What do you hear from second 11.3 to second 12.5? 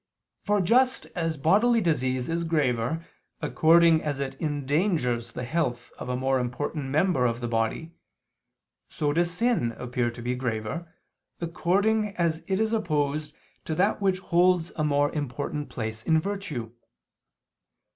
according as